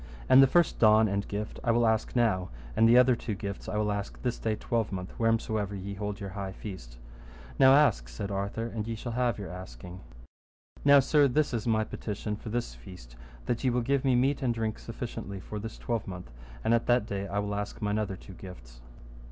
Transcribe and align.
And 0.27 0.41
the 0.41 0.47
first 0.47 0.79
don 0.79 1.07
and 1.07 1.27
gift 1.27 1.59
I 1.63 1.69
will 1.69 1.85
ask 1.85 2.15
now, 2.15 2.49
and 2.75 2.89
the 2.89 2.97
other 2.97 3.15
two 3.15 3.35
gifts 3.35 3.69
I 3.69 3.77
will 3.77 3.91
ask 3.91 4.19
this 4.23 4.39
day 4.39 4.55
twelvemonth, 4.55 5.09
wheresomever 5.19 5.75
ye 5.75 5.93
hold 5.93 6.19
your 6.19 6.31
high 6.31 6.53
feast. 6.53 6.97
Now 7.59 7.75
ask, 7.75 8.09
said 8.09 8.31
Arthur, 8.31 8.65
and 8.65 8.87
ye 8.87 8.95
shall 8.95 9.11
have 9.11 9.37
your 9.37 9.51
asking. 9.51 9.99
Now, 10.83 11.01
sir, 11.01 11.27
this 11.27 11.53
is 11.53 11.67
my 11.67 11.83
petition 11.83 12.35
for 12.35 12.49
this 12.49 12.73
feast, 12.73 13.15
that 13.45 13.63
ye 13.63 13.69
will 13.69 13.81
give 13.81 14.03
me 14.03 14.15
meat 14.15 14.41
and 14.41 14.55
drink 14.55 14.79
sufficiently 14.79 15.39
for 15.39 15.59
this 15.59 15.77
twelvemonth, 15.77 16.31
and 16.63 16.73
at 16.73 16.87
that 16.87 17.05
day 17.05 17.27
I 17.27 17.37
will 17.37 17.53
ask 17.53 17.79
mine 17.79 17.99
other 17.99 18.15
two 18.15 18.33
gifts. 18.33 18.81